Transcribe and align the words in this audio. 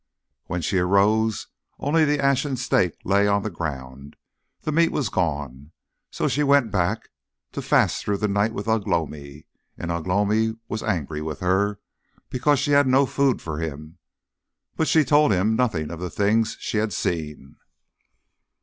When 0.47 0.63
she 0.63 0.79
arose 0.79 1.45
only 1.77 2.05
the 2.05 2.19
ashen 2.19 2.57
stake 2.57 2.95
lay 3.05 3.27
on 3.27 3.43
the 3.43 3.51
ground, 3.51 4.15
the 4.61 4.71
meat 4.71 4.91
was 4.91 5.09
gone. 5.09 5.73
So 6.09 6.27
she 6.27 6.41
went 6.41 6.71
back, 6.71 7.09
to 7.51 7.61
fast 7.61 8.03
through 8.03 8.17
the 8.17 8.27
night 8.27 8.51
with 8.51 8.67
Ugh 8.67 8.87
lomi; 8.87 9.45
and 9.77 9.91
Ugh 9.91 10.07
lomi 10.07 10.55
was 10.67 10.81
angry 10.81 11.21
with 11.21 11.39
her, 11.41 11.79
because 12.31 12.57
she 12.57 12.71
had 12.71 12.87
no 12.87 13.05
food 13.05 13.43
for 13.43 13.59
him; 13.59 13.99
but 14.75 14.87
she 14.87 15.05
told 15.05 15.31
him 15.31 15.55
nothing 15.55 15.91
of 15.91 15.99
the 15.99 16.09
things 16.09 16.57
she 16.59 16.77
had 16.79 16.93
seen. 16.93 17.57